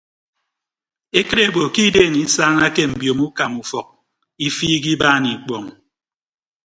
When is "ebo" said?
1.45-1.61